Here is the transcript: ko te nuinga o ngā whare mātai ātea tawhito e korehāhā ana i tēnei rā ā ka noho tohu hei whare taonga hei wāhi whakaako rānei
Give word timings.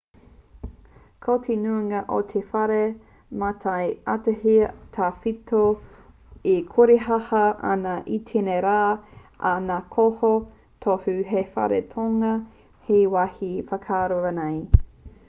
ko 1.25 1.33
te 1.47 1.55
nuinga 1.63 1.97
o 2.15 2.21
ngā 2.29 2.39
whare 2.53 2.77
mātai 3.41 3.83
ātea 4.13 4.71
tawhito 4.95 5.59
e 6.55 6.57
korehāhā 6.71 7.43
ana 7.73 7.93
i 8.19 8.19
tēnei 8.31 8.63
rā 8.69 8.75
ā 8.85 8.91
ka 9.43 9.55
noho 10.05 10.33
tohu 10.87 11.15
hei 11.33 11.47
whare 11.59 11.83
taonga 11.97 12.33
hei 12.89 13.05
wāhi 13.17 13.51
whakaako 13.73 14.23
rānei 14.27 14.59